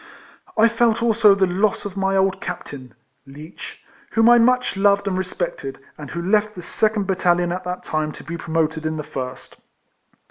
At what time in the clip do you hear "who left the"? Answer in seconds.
6.09-6.63